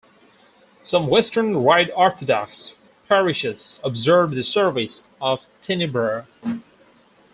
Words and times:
Some 0.81 1.05
Western 1.09 1.57
Rite 1.57 1.91
Orthodox 1.95 2.73
parishes 3.07 3.79
observe 3.83 4.31
the 4.31 4.41
service 4.41 5.07
of 5.21 5.45
Tenebrae. 5.61 6.25